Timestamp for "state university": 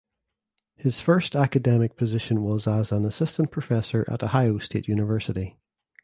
4.57-5.59